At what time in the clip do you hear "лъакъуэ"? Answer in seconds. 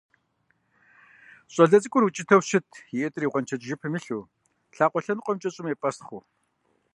4.75-5.01